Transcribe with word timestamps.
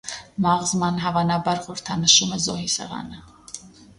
Մաղզման 0.45 0.95
հավանաբար 1.03 1.61
խորհրդանշում 1.67 2.33
է 2.37 2.41
զոհի 2.47 2.73
սեղանը։ 2.79 3.21